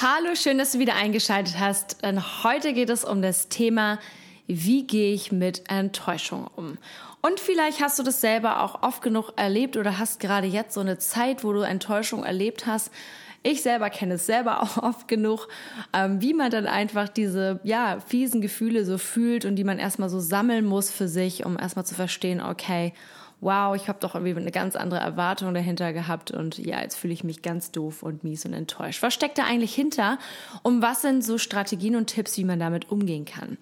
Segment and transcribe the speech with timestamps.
[0.00, 2.02] Hallo, schön, dass du wieder eingeschaltet hast.
[2.02, 3.98] Denn heute geht es um das Thema,
[4.46, 6.78] wie gehe ich mit Enttäuschung um?
[7.22, 10.80] Und vielleicht hast du das selber auch oft genug erlebt oder hast gerade jetzt so
[10.80, 12.90] eine Zeit, wo du Enttäuschung erlebt hast.
[13.42, 15.48] Ich selber kenne es selber auch oft genug,
[15.92, 20.08] ähm, wie man dann einfach diese ja, fiesen Gefühle so fühlt und die man erstmal
[20.08, 22.92] so sammeln muss für sich, um erstmal zu verstehen, okay,
[23.40, 27.12] wow, ich habe doch irgendwie eine ganz andere Erwartung dahinter gehabt und ja, jetzt fühle
[27.12, 29.02] ich mich ganz doof und mies und enttäuscht.
[29.02, 30.18] Was steckt da eigentlich hinter?
[30.62, 33.58] Und was sind so Strategien und Tipps, wie man damit umgehen kann?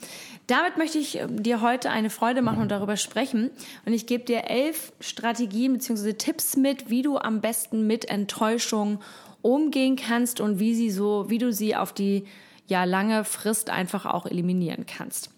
[0.47, 3.51] Damit möchte ich ähm, dir heute eine Freude machen und darüber sprechen.
[3.85, 6.13] Und ich gebe dir elf Strategien bzw.
[6.13, 9.01] Tipps mit, wie du am besten mit Enttäuschung
[9.43, 12.25] umgehen kannst und wie sie so, wie du sie auf die
[12.67, 15.34] ja lange Frist einfach auch eliminieren kannst.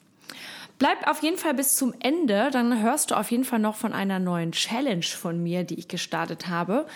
[0.79, 3.95] Bleib auf jeden Fall bis zum Ende, dann hörst du auf jeden Fall noch von
[3.95, 6.87] einer neuen Challenge von mir, die ich gestartet habe.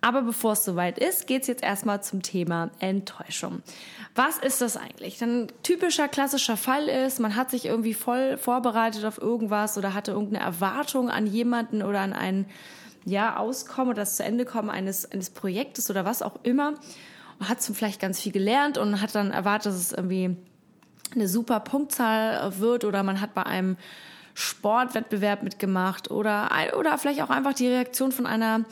[0.00, 3.62] Aber bevor es soweit ist, geht's jetzt erstmal zum Thema Enttäuschung.
[4.16, 5.22] Was ist das eigentlich?
[5.22, 10.10] Ein typischer klassischer Fall ist, man hat sich irgendwie voll vorbereitet auf irgendwas oder hatte
[10.10, 12.46] irgendeine Erwartung an jemanden oder an ein
[13.04, 16.74] ja, Auskommen oder das zu Ende kommen eines, eines Projektes oder was auch immer.
[17.38, 20.36] Und hat vielleicht ganz viel gelernt und hat dann erwartet, dass es irgendwie
[21.14, 23.76] eine super Punktzahl wird oder man hat bei einem
[24.34, 28.64] Sportwettbewerb mitgemacht oder, oder vielleicht auch einfach die Reaktion von einer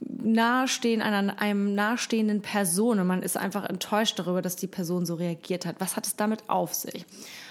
[0.00, 5.14] nahestehen, einer, einem nahestehenden Person und man ist einfach enttäuscht darüber, dass die Person so
[5.14, 5.76] reagiert hat.
[5.80, 7.04] Was hat es damit auf sich?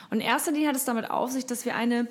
[0.09, 2.07] Und in erster Linie hat es damit auf sich, dass wir eine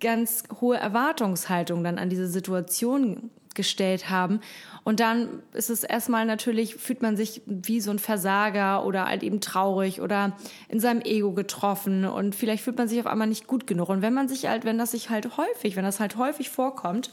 [0.00, 4.40] ganz hohe Erwartungshaltung dann an diese Situation gestellt haben.
[4.84, 9.24] Und dann ist es erstmal natürlich, fühlt man sich wie so ein Versager oder halt
[9.24, 10.36] eben traurig oder
[10.68, 13.88] in seinem Ego getroffen und vielleicht fühlt man sich auf einmal nicht gut genug.
[13.88, 17.10] Und wenn man sich halt, wenn das sich halt häufig, wenn das halt häufig vorkommt,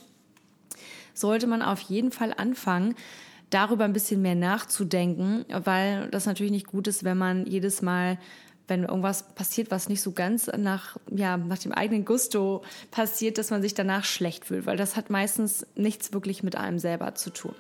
[1.16, 2.96] sollte man auf jeden Fall anfangen,
[3.50, 8.18] darüber ein bisschen mehr nachzudenken, weil das natürlich nicht gut ist, wenn man jedes Mal
[8.68, 13.50] wenn irgendwas passiert, was nicht so ganz nach, ja, nach dem eigenen Gusto passiert, dass
[13.50, 17.30] man sich danach schlecht fühlt, weil das hat meistens nichts wirklich mit einem selber zu
[17.30, 17.54] tun.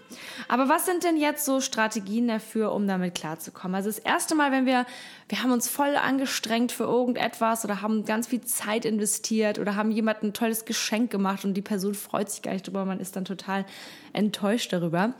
[0.47, 3.75] Aber was sind denn jetzt so Strategien dafür, um damit klarzukommen?
[3.75, 4.85] Also das erste Mal, wenn wir,
[5.27, 9.91] wir haben uns voll angestrengt für irgendetwas oder haben ganz viel Zeit investiert oder haben
[9.91, 13.15] jemand ein tolles Geschenk gemacht und die Person freut sich gar nicht drüber, man ist
[13.17, 13.65] dann total
[14.13, 15.13] enttäuscht darüber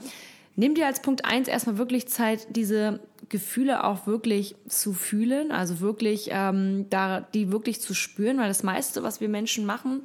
[0.56, 3.00] Nimm dir als Punkt eins erstmal wirklich Zeit, diese
[3.34, 8.62] Gefühle auch wirklich zu fühlen, also wirklich ähm, da die wirklich zu spüren, weil das
[8.62, 10.04] meiste, was wir Menschen machen,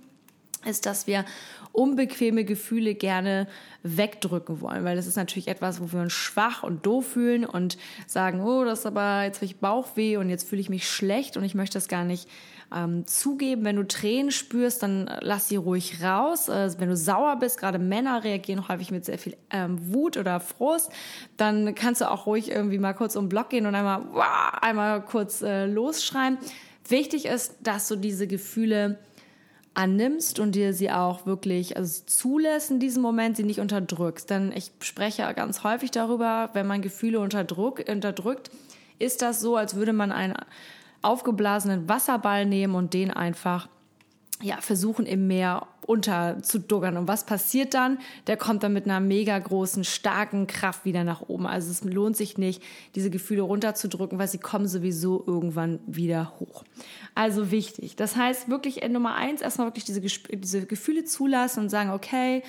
[0.64, 1.26] ist, dass wir
[1.72, 3.46] unbequeme Gefühle gerne
[3.82, 7.76] wegdrücken wollen, weil das ist natürlich etwas, wo wir uns schwach und doof fühlen und
[8.06, 11.36] sagen, oh, das ist aber jetzt habe ich Bauchweh und jetzt fühle ich mich schlecht
[11.36, 12.30] und ich möchte das gar nicht
[12.74, 13.64] ähm, zugeben.
[13.64, 16.50] Wenn du Tränen spürst, dann lass sie ruhig raus.
[16.50, 20.40] Also wenn du sauer bist, gerade Männer reagieren häufig mit sehr viel ähm, Wut oder
[20.40, 20.90] Frust,
[21.36, 24.52] dann kannst du auch ruhig irgendwie mal kurz um den Block gehen und einmal, wow,
[24.60, 26.38] einmal kurz äh, losschreien.
[26.88, 28.98] Wichtig ist, dass du diese Gefühle
[29.74, 34.28] annimmst und dir sie auch wirklich also zulässt in diesem Moment, sie nicht unterdrückst.
[34.28, 38.50] Denn ich spreche ganz häufig darüber, wenn man Gefühle unterdrück, unterdrückt,
[38.98, 40.34] ist das so, als würde man ein
[41.02, 43.68] aufgeblasenen Wasserball nehmen und den einfach
[44.40, 46.96] ja, versuchen im Meer unterzuduggern.
[46.96, 47.98] Und was passiert dann?
[48.26, 51.46] Der kommt dann mit einer mega großen, starken Kraft wieder nach oben.
[51.46, 52.62] Also es lohnt sich nicht,
[52.94, 56.64] diese Gefühle runterzudrücken, weil sie kommen sowieso irgendwann wieder hoch.
[57.14, 57.96] Also wichtig.
[57.96, 62.42] Das heißt wirklich in Nummer eins erstmal wirklich diese, diese Gefühle zulassen und sagen, okay,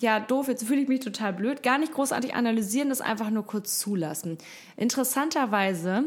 [0.00, 1.62] ja, doof, jetzt fühle ich mich total blöd.
[1.62, 4.38] Gar nicht großartig analysieren, das einfach nur kurz zulassen.
[4.76, 6.06] Interessanterweise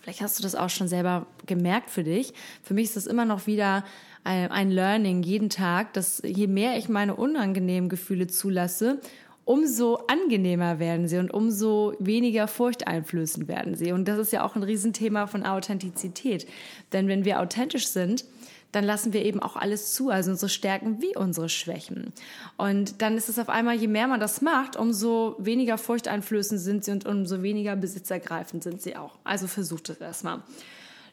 [0.00, 2.32] Vielleicht hast du das auch schon selber gemerkt für dich.
[2.62, 3.84] Für mich ist das immer noch wieder
[4.24, 9.00] ein Learning jeden Tag, dass je mehr ich meine unangenehmen Gefühle zulasse,
[9.44, 13.90] umso angenehmer werden sie und umso weniger furchteinflößend werden sie.
[13.90, 16.46] Und das ist ja auch ein Riesenthema von Authentizität.
[16.92, 18.24] Denn wenn wir authentisch sind,
[18.72, 22.12] dann lassen wir eben auch alles zu, also unsere Stärken wie unsere Schwächen.
[22.56, 26.84] Und dann ist es auf einmal, je mehr man das macht, umso weniger furchteinflößend sind
[26.84, 29.18] sie und umso weniger besitzergreifend sind sie auch.
[29.24, 30.42] Also versucht es erstmal.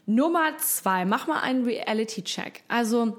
[0.06, 2.64] Nummer zwei, mach mal einen Reality-Check.
[2.70, 3.18] Also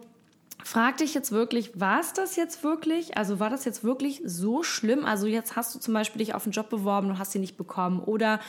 [0.64, 3.16] frag dich jetzt wirklich, war es das jetzt wirklich?
[3.18, 5.04] Also war das jetzt wirklich so schlimm?
[5.04, 7.58] Also jetzt hast du zum Beispiel dich auf einen Job beworben, du hast ihn nicht
[7.58, 8.40] bekommen oder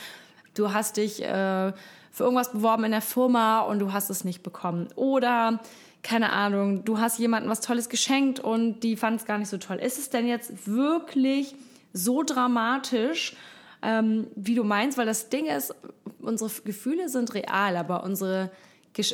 [0.54, 1.72] du hast dich äh,
[2.12, 5.60] für irgendwas beworben in der Firma und du hast es nicht bekommen oder
[6.02, 9.58] keine Ahnung, du hast jemandem was Tolles geschenkt und die fand es gar nicht so
[9.58, 9.76] toll.
[9.76, 11.54] Ist es denn jetzt wirklich
[11.92, 13.36] so dramatisch,
[13.82, 14.98] ähm, wie du meinst?
[14.98, 15.74] Weil das Ding ist,
[16.20, 18.50] unsere Gefühle sind real, aber unsere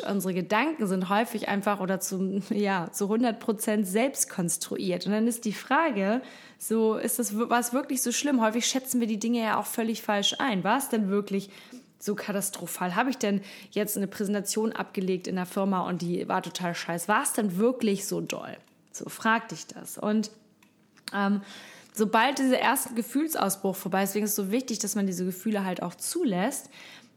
[0.08, 5.06] unsere Gedanken sind häufig einfach oder zu, ja, zu 100 Prozent selbst konstruiert.
[5.06, 6.20] Und dann ist die Frage,
[6.58, 8.40] so, ist das, war es wirklich so schlimm?
[8.40, 10.64] Häufig schätzen wir die Dinge ja auch völlig falsch ein.
[10.64, 11.50] War es denn wirklich
[12.00, 12.96] so katastrophal?
[12.96, 13.40] Habe ich denn
[13.70, 17.06] jetzt eine Präsentation abgelegt in der Firma und die war total scheiße?
[17.06, 18.56] War es denn wirklich so doll?
[18.90, 19.96] So, frag dich das.
[19.96, 20.32] Und
[21.14, 21.42] ähm,
[21.92, 25.64] sobald dieser erste Gefühlsausbruch vorbei ist, deswegen ist es so wichtig, dass man diese Gefühle
[25.64, 26.70] halt auch zulässt,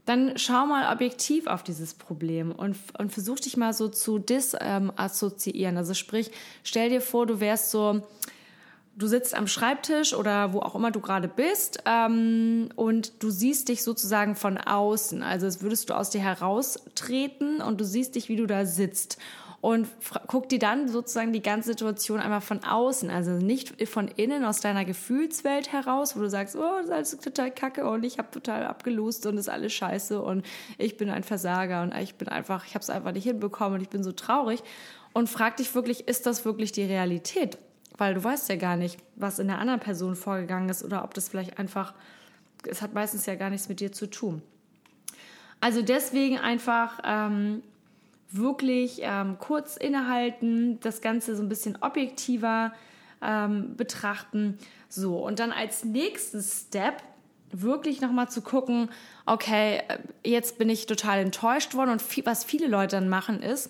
[0.05, 5.75] dann schau mal objektiv auf dieses Problem und, und versuch dich mal so zu disassoziieren.
[5.75, 6.31] Ähm, also sprich,
[6.63, 8.01] stell dir vor, du wärst so,
[8.95, 13.69] du sitzt am Schreibtisch oder wo auch immer du gerade bist ähm, und du siehst
[13.69, 15.21] dich sozusagen von außen.
[15.21, 19.19] Also als würdest du aus dir heraustreten und du siehst dich, wie du da sitzt.
[19.61, 19.87] Und
[20.25, 24.59] guck dir dann sozusagen die ganze Situation einmal von außen, also nicht von innen aus
[24.59, 28.31] deiner Gefühlswelt heraus, wo du sagst, oh, das ist alles total kacke und ich habe
[28.31, 30.43] total abgelost und ist alles scheiße und
[30.79, 33.81] ich bin ein Versager und ich bin einfach, ich habe es einfach nicht hinbekommen und
[33.81, 34.63] ich bin so traurig.
[35.13, 37.59] Und frag dich wirklich, ist das wirklich die Realität?
[38.01, 41.13] weil du weißt ja gar nicht, was in der anderen Person vorgegangen ist oder ob
[41.13, 41.93] das vielleicht einfach,
[42.67, 44.41] es hat meistens ja gar nichts mit dir zu tun.
[45.59, 47.61] Also deswegen einfach ähm,
[48.31, 52.73] wirklich ähm, kurz innehalten, das Ganze so ein bisschen objektiver
[53.21, 54.57] ähm, betrachten.
[54.89, 57.03] So, und dann als nächsten Step
[57.51, 58.89] wirklich nochmal zu gucken,
[59.25, 63.41] okay, äh, jetzt bin ich total enttäuscht worden und viel, was viele Leute dann machen
[63.41, 63.69] ist,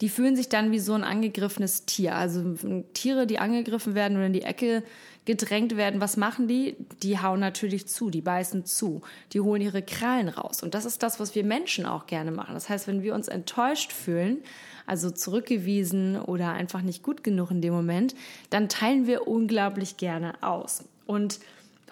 [0.00, 2.16] die fühlen sich dann wie so ein angegriffenes Tier.
[2.16, 2.54] Also
[2.92, 4.82] Tiere, die angegriffen werden oder in die Ecke
[5.24, 6.76] gedrängt werden, was machen die?
[7.02, 9.02] Die hauen natürlich zu, die beißen zu,
[9.32, 10.62] die holen ihre Krallen raus.
[10.62, 12.54] Und das ist das, was wir Menschen auch gerne machen.
[12.54, 14.38] Das heißt, wenn wir uns enttäuscht fühlen,
[14.86, 18.14] also zurückgewiesen oder einfach nicht gut genug in dem Moment,
[18.50, 20.84] dann teilen wir unglaublich gerne aus.
[21.06, 21.40] Und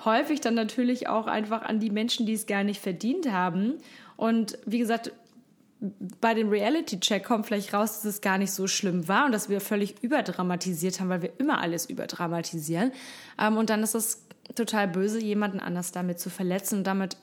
[0.05, 3.75] häufig dann natürlich auch einfach an die Menschen, die es gar nicht verdient haben.
[4.17, 5.13] Und wie gesagt,
[6.21, 9.49] bei dem Reality-Check kommt vielleicht raus, dass es gar nicht so schlimm war und dass
[9.49, 12.93] wir völlig überdramatisiert haben, weil wir immer alles überdramatisieren.
[13.39, 17.17] Ähm, und dann ist es total böse, jemanden anders damit zu verletzen und damit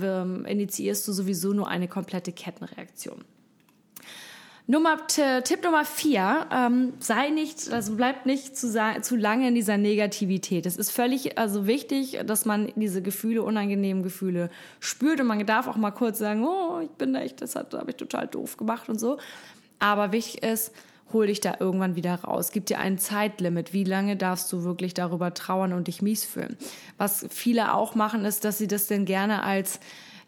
[0.00, 3.24] ähm, initiierst du sowieso nur eine komplette Kettenreaktion.
[4.72, 8.72] Nummer, Tipp Nummer vier, ähm, sei nicht, also bleib nicht zu,
[9.02, 10.64] zu lange in dieser Negativität.
[10.64, 14.48] Es ist völlig also wichtig, dass man diese Gefühle, unangenehmen Gefühle
[14.80, 17.96] spürt und man darf auch mal kurz sagen, oh, ich bin echt, das habe ich
[17.96, 19.18] total doof gemacht und so.
[19.78, 20.72] Aber wichtig ist,
[21.12, 22.50] hol dich da irgendwann wieder raus.
[22.50, 23.74] Gib dir ein Zeitlimit.
[23.74, 26.56] Wie lange darfst du wirklich darüber trauern und dich mies fühlen?
[26.96, 29.80] Was viele auch machen, ist, dass sie das denn gerne als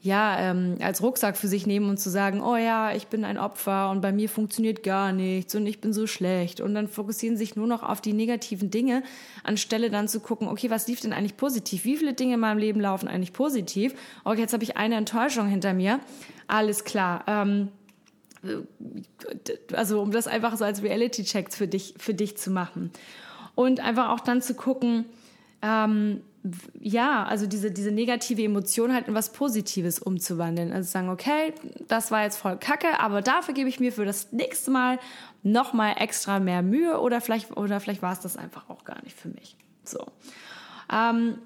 [0.05, 3.39] ja, ähm, als Rucksack für sich nehmen und zu sagen, oh ja, ich bin ein
[3.39, 6.61] Opfer und bei mir funktioniert gar nichts und ich bin so schlecht.
[6.61, 9.03] Und dann fokussieren sich nur noch auf die negativen Dinge,
[9.45, 11.87] anstelle dann zu gucken, okay, was lief denn eigentlich positiv?
[11.87, 13.95] Wie viele Dinge in meinem Leben laufen eigentlich positiv?
[14.25, 16.01] Okay, jetzt habe ich eine Enttäuschung hinter mir.
[16.49, 17.25] Alles klar.
[17.27, 17.69] Ähm,
[19.73, 22.91] also um das einfach so als Reality-Check für dich, für dich zu machen.
[23.55, 25.07] Und einfach auch dann zu gucken,
[25.63, 26.21] ähm,
[26.79, 30.73] ja, also diese, diese negative Emotion halt in was Positives umzuwandeln.
[30.73, 31.55] Also sagen, okay,
[31.89, 34.99] das war jetzt voll kacke, aber dafür gebe ich mir für das nächste Mal
[35.43, 39.17] nochmal extra mehr Mühe oder vielleicht, oder vielleicht war es das einfach auch gar nicht
[39.17, 39.57] für mich.
[39.85, 40.07] So.
[40.93, 41.39] Ähm,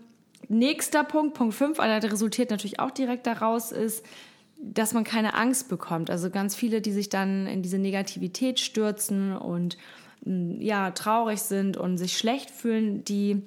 [0.48, 4.04] nächster Punkt, Punkt 5, also der resultiert natürlich auch direkt daraus, ist,
[4.60, 6.10] dass man keine Angst bekommt.
[6.10, 9.76] Also ganz viele, die sich dann in diese Negativität stürzen und
[10.24, 13.44] ja, traurig sind und sich schlecht fühlen, die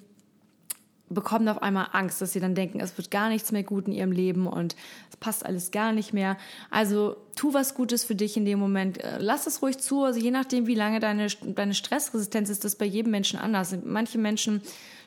[1.13, 3.93] bekommen auf einmal Angst, dass sie dann denken, es wird gar nichts mehr gut in
[3.93, 4.75] ihrem Leben und
[5.09, 6.37] es passt alles gar nicht mehr.
[6.69, 9.03] Also tu was Gutes für dich in dem Moment.
[9.03, 10.03] Äh, lass es ruhig zu.
[10.03, 13.75] Also je nachdem, wie lange deine, deine Stressresistenz ist, das bei jedem Menschen anders.
[13.83, 14.61] Manche Menschen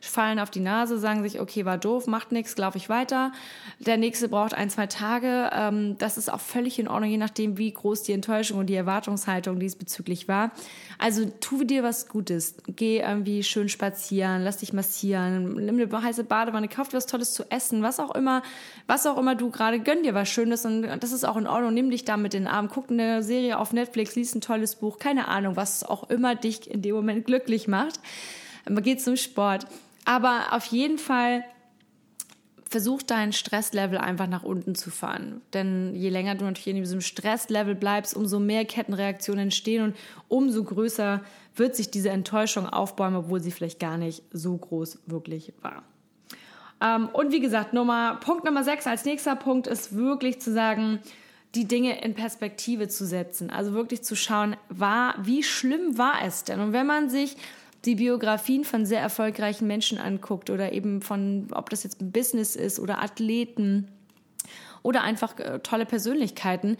[0.08, 3.32] fallen auf die Nase, sagen sich, okay, war doof, macht nichts, laufe ich weiter.
[3.78, 5.50] Der nächste braucht ein, zwei Tage.
[5.52, 8.74] Ähm, das ist auch völlig in Ordnung, je nachdem, wie groß die Enttäuschung und die
[8.74, 10.52] Erwartungshaltung diesbezüglich war.
[10.98, 12.56] Also tu dir was Gutes.
[12.66, 17.32] Geh irgendwie schön spazieren, lass dich massieren, nimm eine heiße Badewanne, kauf dir was Tolles
[17.32, 18.42] zu essen, was auch immer,
[18.86, 21.74] was auch immer du gerade gönn dir was Schönes und das ist auch in Ordnung.
[21.74, 24.98] Nimm dich damit in den Arm, guck eine Serie auf Netflix, lies ein tolles Buch,
[24.98, 28.00] keine Ahnung, was auch immer dich in dem Moment glücklich macht.
[28.66, 29.66] Geht zum Sport.
[30.04, 31.44] Aber auf jeden Fall
[32.74, 35.42] versuch dein Stresslevel einfach nach unten zu fahren.
[35.52, 39.96] Denn je länger du natürlich in diesem Stresslevel bleibst, umso mehr Kettenreaktionen entstehen und
[40.28, 41.20] umso größer
[41.54, 45.84] wird sich diese Enttäuschung aufbauen, obwohl sie vielleicht gar nicht so groß wirklich war.
[46.80, 50.98] Ähm, und wie gesagt, Nummer, Punkt Nummer 6 als nächster Punkt ist wirklich zu sagen,
[51.54, 53.50] die Dinge in Perspektive zu setzen.
[53.50, 56.58] Also wirklich zu schauen, war, wie schlimm war es denn?
[56.58, 57.36] Und wenn man sich
[57.84, 62.56] die Biografien von sehr erfolgreichen Menschen anguckt oder eben von, ob das jetzt ein Business
[62.56, 63.88] ist oder Athleten
[64.82, 66.76] oder einfach äh, tolle Persönlichkeiten,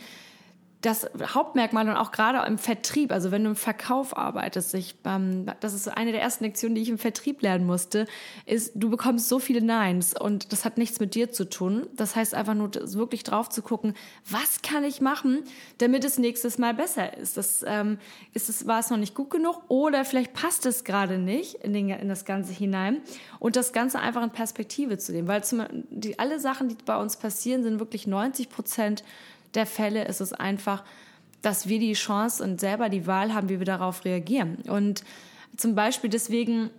[0.85, 5.47] das Hauptmerkmal und auch gerade im Vertrieb, also wenn du im Verkauf arbeitest, ich, ähm,
[5.61, 8.07] das ist eine der ersten Lektionen, die ich im Vertrieb lernen musste,
[8.45, 11.87] ist, du bekommst so viele Neins und das hat nichts mit dir zu tun.
[11.95, 13.95] Das heißt einfach nur wirklich drauf zu gucken,
[14.29, 15.45] was kann ich machen,
[15.79, 17.38] damit es nächstes Mal besser ist.
[17.38, 17.99] Das ähm,
[18.35, 21.73] ist es, war es noch nicht gut genug oder vielleicht passt es gerade nicht in,
[21.73, 23.00] den, in das Ganze hinein
[23.38, 26.97] und das Ganze einfach in Perspektive zu nehmen, weil zum, die, alle Sachen, die bei
[26.97, 29.03] uns passieren, sind wirklich 90 Prozent
[29.54, 30.84] der Fälle ist es einfach,
[31.42, 34.58] dass wir die Chance und selber die Wahl haben, wie wir darauf reagieren.
[34.68, 35.04] Und
[35.56, 36.70] zum Beispiel deswegen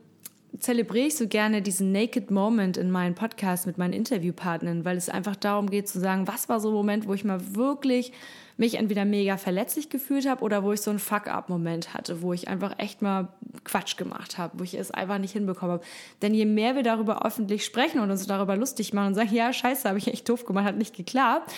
[0.60, 5.10] zelebriere ich so gerne diesen Naked Moment in meinen Podcast mit meinen Interviewpartnern, weil es
[5.10, 8.14] einfach darum geht zu sagen, was war so ein Moment, wo ich mal wirklich
[8.58, 12.48] mich entweder mega verletzlich gefühlt habe oder wo ich so einen Fuck-up-Moment hatte, wo ich
[12.48, 13.28] einfach echt mal
[13.66, 15.86] Quatsch gemacht habe, wo ich es einfach nicht hinbekommen habe.
[16.22, 19.52] Denn je mehr wir darüber öffentlich sprechen und uns darüber lustig machen und sagen, ja,
[19.52, 21.52] scheiße, habe ich echt doof gemacht, hat nicht geklappt,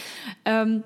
[0.45, 0.83] ähm,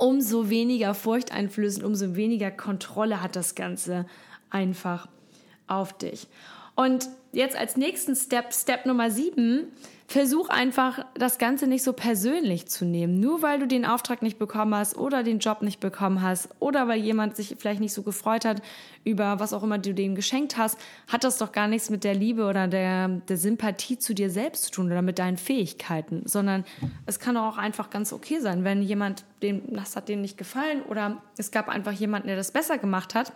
[0.00, 4.06] umso weniger furchteinflößend, umso weniger Kontrolle hat das Ganze
[4.48, 5.08] einfach
[5.66, 6.26] auf dich.
[6.80, 9.66] Und jetzt als nächsten Step, Step Nummer sieben,
[10.06, 13.20] versuch einfach das Ganze nicht so persönlich zu nehmen.
[13.20, 16.88] Nur weil du den Auftrag nicht bekommen hast oder den Job nicht bekommen hast oder
[16.88, 18.62] weil jemand sich vielleicht nicht so gefreut hat
[19.04, 22.14] über was auch immer du dem geschenkt hast, hat das doch gar nichts mit der
[22.14, 26.64] Liebe oder der, der Sympathie zu dir selbst zu tun oder mit deinen Fähigkeiten, sondern
[27.04, 30.80] es kann auch einfach ganz okay sein, wenn jemand, dem, das hat denen nicht gefallen
[30.88, 33.34] oder es gab einfach jemanden, der das besser gemacht hat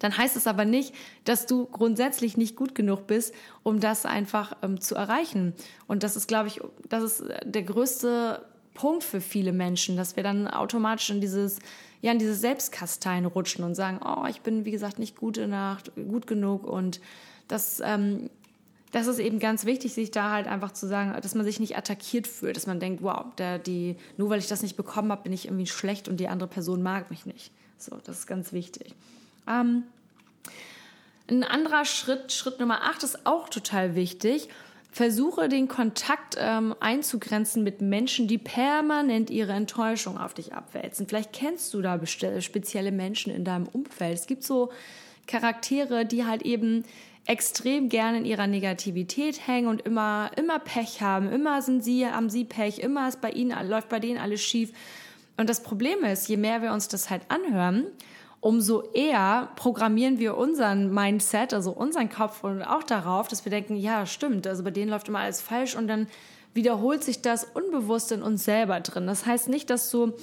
[0.00, 0.92] dann heißt es aber nicht,
[1.24, 5.54] dass du grundsätzlich nicht gut genug bist, um das einfach ähm, zu erreichen.
[5.86, 10.24] Und das ist, glaube ich, das ist der größte Punkt für viele Menschen, dass wir
[10.24, 11.60] dann automatisch in dieses
[12.02, 15.92] ja in dieses Selbstkastein rutschen und sagen, oh, ich bin wie gesagt nicht gut Nacht,
[15.94, 17.00] gut genug und
[17.46, 18.30] das ähm,
[18.90, 21.76] das ist eben ganz wichtig, sich da halt einfach zu sagen, dass man sich nicht
[21.76, 25.22] attackiert fühlt, dass man denkt, wow, der, die, nur weil ich das nicht bekommen habe,
[25.22, 27.52] bin ich irgendwie schlecht und die andere Person mag mich nicht.
[27.78, 28.94] So, das ist ganz wichtig.
[29.50, 29.84] Ähm,
[31.28, 34.48] ein anderer Schritt, Schritt Nummer 8 ist auch total wichtig.
[34.92, 41.06] Versuche den Kontakt ähm, einzugrenzen mit Menschen, die permanent ihre Enttäuschung auf dich abwälzen.
[41.06, 44.14] Vielleicht kennst du da spezielle Menschen in deinem Umfeld.
[44.14, 44.72] Es gibt so
[45.28, 46.84] Charaktere, die halt eben
[47.26, 51.30] extrem gerne in ihrer Negativität hängen und immer, immer Pech haben.
[51.30, 54.72] Immer sind sie, haben sie Pech, immer ist bei ihnen, läuft bei denen alles schief.
[55.36, 57.86] Und das Problem ist, je mehr wir uns das halt anhören,
[58.40, 63.76] umso eher programmieren wir unseren Mindset, also unseren Kopf und auch darauf, dass wir denken,
[63.76, 66.06] ja, stimmt, also bei denen läuft immer alles falsch und dann
[66.54, 69.06] wiederholt sich das unbewusst in uns selber drin.
[69.06, 70.14] Das heißt nicht, dass du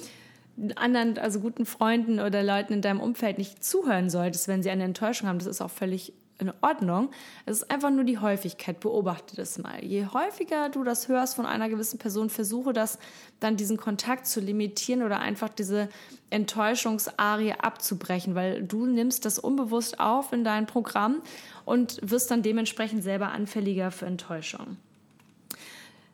[0.74, 4.84] anderen, also guten Freunden oder Leuten in deinem Umfeld nicht zuhören solltest, wenn sie eine
[4.84, 5.38] Enttäuschung haben.
[5.38, 7.10] Das ist auch völlig in Ordnung.
[7.46, 8.80] Es ist einfach nur die Häufigkeit.
[8.80, 9.84] Beobachte das mal.
[9.84, 12.98] Je häufiger du das hörst von einer gewissen Person, versuche das
[13.40, 15.88] dann diesen Kontakt zu limitieren oder einfach diese
[16.30, 21.22] Enttäuschungsarie abzubrechen, weil du nimmst das unbewusst auf in dein Programm
[21.64, 24.76] und wirst dann dementsprechend selber anfälliger für Enttäuschung.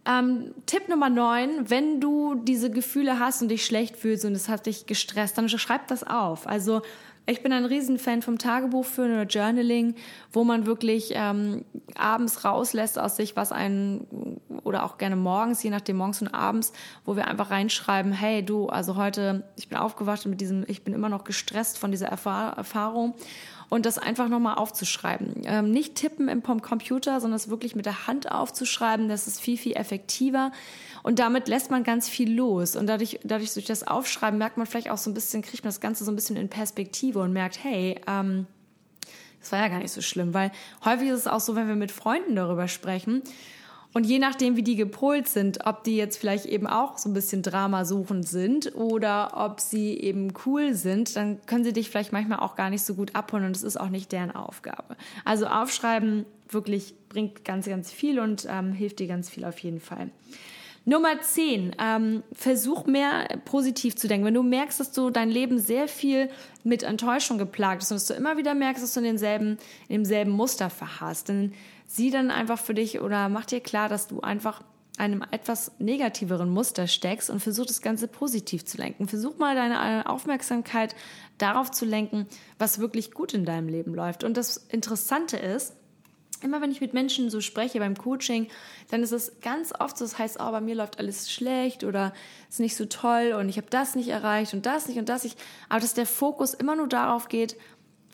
[0.07, 4.49] Ähm, Tipp Nummer 9, wenn du diese Gefühle hast und dich schlecht fühlst und es
[4.49, 6.47] hat dich gestresst, dann schreib das auf.
[6.47, 6.83] Also
[7.27, 9.95] ich bin ein Riesenfan vom Tagebuch für oder Journaling,
[10.33, 11.65] wo man wirklich ähm,
[11.95, 16.73] abends rauslässt aus sich, was einen oder auch gerne morgens, je nachdem morgens und abends,
[17.05, 20.93] wo wir einfach reinschreiben, hey du, also heute, ich bin aufgewacht mit diesem, ich bin
[20.93, 23.15] immer noch gestresst von dieser Erfahr Erfahrung
[23.75, 25.43] und das einfach nochmal aufzuschreiben.
[25.47, 29.59] Ähm, nicht tippen im Computer, sondern es wirklich mit der Hand aufzuschreiben, das ist viel,
[29.59, 30.53] viel effektiver.
[31.03, 32.77] Und damit lässt man ganz viel los.
[32.77, 35.71] Und dadurch, dadurch durch das Aufschreiben merkt man vielleicht auch so ein bisschen, kriegt man
[35.71, 38.47] das Ganze so ein bisschen in Perspektive und merkt, hey, ähm,
[39.41, 40.53] das war ja gar nicht so schlimm, weil
[40.85, 43.23] häufig ist es auch so, wenn wir mit Freunden darüber sprechen
[43.95, 47.15] und je nachdem, wie die gepolt sind, ob die jetzt vielleicht eben auch so ein
[47.15, 52.41] bisschen dramasuchend sind oder ob sie eben cool sind, dann können sie dich vielleicht manchmal
[52.41, 54.97] auch gar nicht so gut abholen und es ist auch nicht deren Aufgabe.
[55.25, 59.81] Also aufschreiben wirklich bringt ganz, ganz viel und ähm, hilft dir ganz viel auf jeden
[59.81, 60.11] Fall.
[60.87, 64.27] Nummer 10, ähm, versuch mehr positiv zu denken.
[64.27, 66.29] Wenn du merkst, dass du dein Leben sehr viel
[66.63, 69.57] mit Enttäuschung geplagt ist und dass du immer wieder merkst, dass du in denselben,
[69.89, 71.55] in demselben Muster verharrst, dann
[71.87, 74.63] sieh dann einfach für dich oder mach dir klar, dass du einfach
[74.97, 79.09] einem etwas negativeren Muster steckst und versuch das Ganze positiv zu lenken.
[79.09, 80.95] Versuch mal deine Aufmerksamkeit
[81.39, 82.27] darauf zu lenken,
[82.59, 84.23] was wirklich gut in deinem Leben läuft.
[84.23, 85.75] Und das Interessante ist,
[86.43, 88.49] immer wenn ich mit Menschen so spreche beim Coaching,
[88.91, 92.13] dann ist es ganz oft so, das heißt, oh, bei mir läuft alles schlecht oder
[92.49, 95.25] ist nicht so toll und ich habe das nicht erreicht und das nicht und das
[95.25, 95.39] nicht.
[95.69, 97.57] Aber dass der Fokus immer nur darauf geht,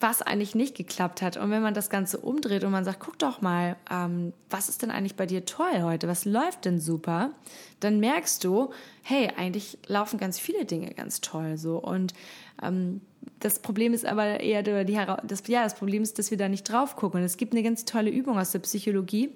[0.01, 1.37] was eigentlich nicht geklappt hat.
[1.37, 4.81] Und wenn man das Ganze umdreht und man sagt, guck doch mal, ähm, was ist
[4.83, 6.09] denn eigentlich bei dir toll heute?
[6.09, 7.33] Was läuft denn super?
[7.81, 8.71] Dann merkst du,
[9.03, 11.77] hey, eigentlich laufen ganz viele Dinge ganz toll so.
[11.77, 12.15] Und
[12.63, 13.03] ähm,
[13.41, 16.65] das Problem ist aber eher die das, ja, das Problem ist, dass wir da nicht
[16.65, 17.21] drauf gucken.
[17.21, 19.31] Und es gibt eine ganz tolle Übung aus der Psychologie,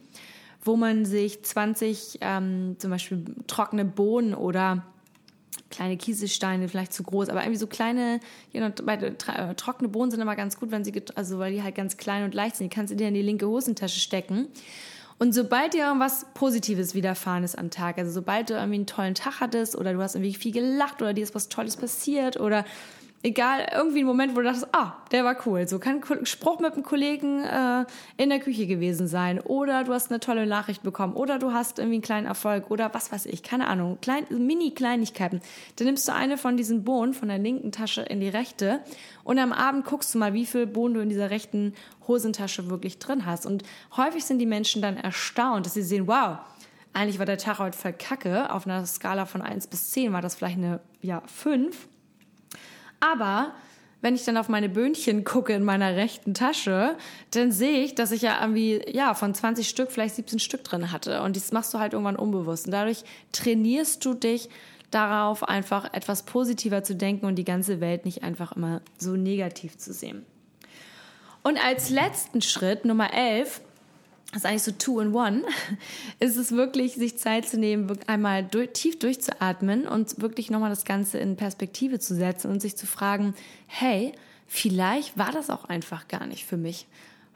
[0.62, 4.86] wo man sich 20 ähm, zum Beispiel trockene Bohnen oder
[5.74, 8.20] kleine Kieselsteine, vielleicht zu groß, aber irgendwie so kleine,
[8.52, 11.74] you know, äh, trockene Bohnen sind immer ganz gut, wenn sie, also weil die halt
[11.74, 12.72] ganz klein und leicht sind.
[12.72, 14.48] Die kannst du dir in die linke Hosentasche stecken.
[15.18, 19.14] Und sobald dir irgendwas Positives widerfahren ist am Tag, also sobald du irgendwie einen tollen
[19.14, 22.64] Tag hattest oder du hast irgendwie viel gelacht oder dir ist was Tolles passiert oder
[23.24, 25.66] egal, irgendwie ein Moment, wo du dachtest, ah, der war cool.
[25.66, 27.86] So kann ein Spruch mit einem Kollegen äh,
[28.18, 29.40] in der Küche gewesen sein.
[29.40, 31.14] Oder du hast eine tolle Nachricht bekommen.
[31.14, 32.70] Oder du hast irgendwie einen kleinen Erfolg.
[32.70, 33.98] Oder was weiß ich, keine Ahnung.
[34.02, 35.40] Klein, Mini-Kleinigkeiten.
[35.76, 38.80] Dann nimmst du eine von diesen Bohnen von der linken Tasche in die rechte.
[39.24, 41.72] Und am Abend guckst du mal, wie viel Bohnen du in dieser rechten
[42.06, 43.46] Hosentasche wirklich drin hast.
[43.46, 43.62] Und
[43.96, 46.38] häufig sind die Menschen dann erstaunt, dass sie sehen, wow,
[46.92, 48.52] eigentlich war der Tag heute voll kacke.
[48.52, 51.88] Auf einer Skala von 1 bis 10 war das vielleicht eine, ja, 5.
[53.12, 53.52] Aber
[54.00, 56.96] wenn ich dann auf meine Böhnchen gucke in meiner rechten Tasche,
[57.30, 60.92] dann sehe ich, dass ich ja irgendwie, ja, von 20 Stück vielleicht 17 Stück drin
[60.92, 61.22] hatte.
[61.22, 62.66] Und das machst du halt irgendwann unbewusst.
[62.66, 64.48] Und dadurch trainierst du dich
[64.90, 69.76] darauf, einfach etwas positiver zu denken und die ganze Welt nicht einfach immer so negativ
[69.78, 70.24] zu sehen.
[71.42, 73.60] Und als letzten Schritt, Nummer 11,
[74.32, 75.42] das ist eigentlich so two in one,
[76.20, 80.84] ist es wirklich, sich Zeit zu nehmen, einmal durch, tief durchzuatmen und wirklich nochmal das
[80.84, 83.34] Ganze in Perspektive zu setzen und sich zu fragen,
[83.66, 84.12] hey,
[84.46, 86.86] vielleicht war das auch einfach gar nicht für mich.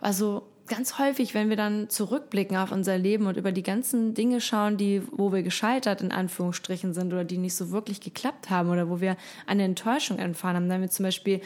[0.00, 4.41] Also ganz häufig, wenn wir dann zurückblicken auf unser Leben und über die ganzen Dinge
[4.41, 8.71] schauen, die, wo wir gescheitert in Anführungsstrichen sind oder die nicht so wirklich geklappt haben
[8.71, 11.41] oder wo wir eine Enttäuschung erfahren haben, dann wir zum Beispiel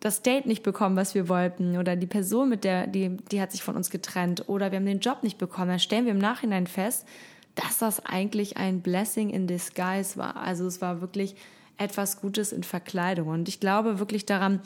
[0.00, 3.52] das Date nicht bekommen, was wir wollten, oder die Person, mit der, die, die hat
[3.52, 6.18] sich von uns getrennt, oder wir haben den Job nicht bekommen, dann stellen wir im
[6.18, 7.06] Nachhinein fest,
[7.54, 10.36] dass das eigentlich ein Blessing in disguise war.
[10.36, 11.36] Also es war wirklich
[11.76, 13.28] etwas Gutes in Verkleidung.
[13.28, 14.60] Und ich glaube wirklich daran,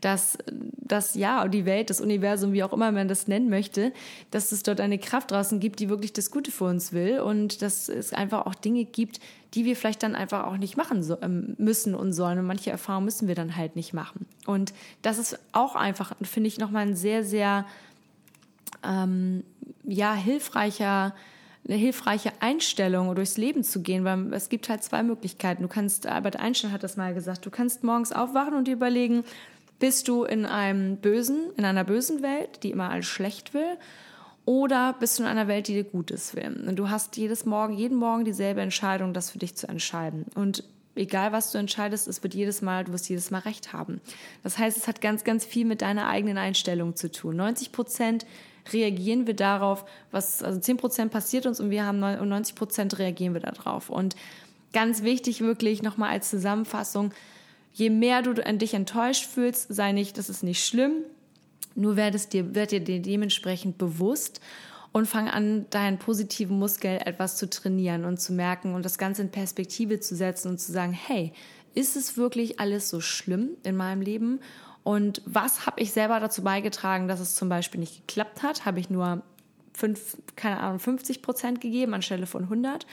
[0.00, 0.38] dass
[0.92, 3.92] das ja die Welt, das Universum, wie auch immer man das nennen möchte,
[4.30, 7.62] dass es dort eine Kraft draußen gibt, die wirklich das Gute für uns will und
[7.62, 9.20] dass es einfach auch Dinge gibt,
[9.54, 12.38] die wir vielleicht dann einfach auch nicht machen so, ähm, müssen und sollen.
[12.38, 14.26] Und manche Erfahrungen müssen wir dann halt nicht machen.
[14.46, 14.72] Und
[15.02, 17.66] das ist auch einfach, finde ich, nochmal ein sehr, sehr
[18.84, 19.42] ähm,
[19.84, 21.14] ja, hilfreicher
[21.68, 25.62] eine hilfreiche Einstellung durchs Leben zu gehen, weil es gibt halt zwei Möglichkeiten.
[25.62, 29.24] Du kannst, Albert Einstein hat das mal gesagt, du kannst morgens aufwachen und dir überlegen,
[29.80, 33.76] bist du in einem bösen, in einer bösen Welt, die immer alles schlecht will?
[34.44, 36.64] Oder bist du in einer Welt, die dir Gutes will?
[36.66, 40.26] Und du hast jedes Morgen, jeden Morgen dieselbe Entscheidung, das für dich zu entscheiden.
[40.34, 40.64] Und
[40.94, 44.00] egal was du entscheidest, es wird jedes Mal, du wirst jedes Mal Recht haben.
[44.42, 47.36] Das heißt, es hat ganz, ganz viel mit deiner eigenen Einstellung zu tun.
[47.36, 48.26] 90 Prozent
[48.72, 53.34] reagieren wir darauf, was, also 10 Prozent passiert uns und wir haben 90 Prozent reagieren
[53.34, 53.88] wir darauf.
[53.88, 54.16] Und
[54.72, 57.12] ganz wichtig wirklich nochmal als Zusammenfassung,
[57.72, 61.04] je mehr du an dich enttäuscht fühlst, sei nicht, das ist nicht schlimm,
[61.74, 64.40] nur werd es dir, werd dir dementsprechend bewusst
[64.92, 69.22] und fang an, deinen positiven Muskel etwas zu trainieren und zu merken und das Ganze
[69.22, 71.32] in Perspektive zu setzen und zu sagen, hey,
[71.74, 74.40] ist es wirklich alles so schlimm in meinem Leben?
[74.82, 78.64] Und was habe ich selber dazu beigetragen, dass es zum Beispiel nicht geklappt hat?
[78.64, 79.22] Habe ich nur
[79.72, 82.86] fünf, keine Ahnung, 50 Prozent gegeben anstelle von 100?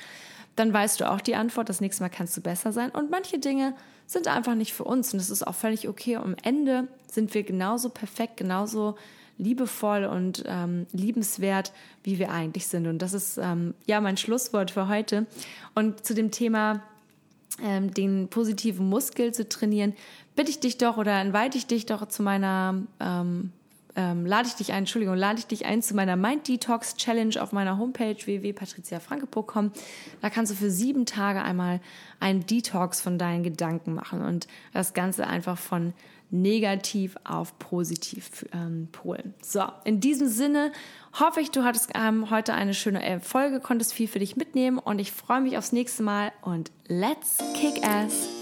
[0.57, 1.69] Dann weißt du auch die Antwort.
[1.69, 2.89] Das nächste Mal kannst du besser sein.
[2.89, 3.73] Und manche Dinge
[4.07, 5.13] sind einfach nicht für uns.
[5.13, 6.17] Und das ist auch völlig okay.
[6.17, 8.95] Am Ende sind wir genauso perfekt, genauso
[9.37, 11.71] liebevoll und ähm, liebenswert,
[12.03, 12.87] wie wir eigentlich sind.
[12.87, 15.27] Und das ist ähm, ja mein Schlusswort für heute.
[15.75, 16.81] Und zu dem Thema
[17.61, 19.93] ähm, den positiven Muskel zu trainieren,
[20.35, 23.51] bitte ich dich doch oder invite ich dich doch zu meiner ähm,
[23.97, 27.41] ähm, lade ich dich ein, Entschuldigung, lade ich dich ein zu meiner Mind Detox Challenge
[27.41, 29.71] auf meiner Homepage www.patriziafranke.com.
[30.21, 31.81] Da kannst du für sieben Tage einmal
[32.19, 35.93] einen Detox von deinen Gedanken machen und das Ganze einfach von
[36.29, 39.33] negativ auf positiv ähm, polen.
[39.41, 40.71] So, in diesem Sinne
[41.19, 44.99] hoffe ich, du hattest ähm, heute eine schöne Folge, konntest viel für dich mitnehmen und
[44.99, 48.36] ich freue mich aufs nächste Mal und let's kick ass!